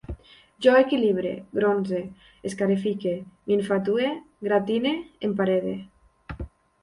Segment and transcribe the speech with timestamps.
[0.65, 1.99] Jo equilibre, gronse,
[2.49, 3.13] escarifique,
[3.51, 4.09] m'infatue,
[4.47, 4.95] gratine,
[5.29, 5.77] emparede